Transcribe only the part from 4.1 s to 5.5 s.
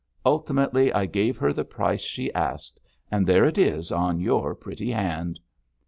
your pretty hand.'